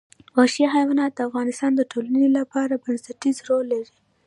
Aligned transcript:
وحشي 0.37 0.65
حیوانات 0.75 1.11
د 1.15 1.19
افغانستان 1.29 1.71
د 1.75 1.81
ټولنې 1.91 2.27
لپاره 2.37 2.81
بنسټيز 2.83 3.37
رول 3.47 3.65
لري. 3.73 3.95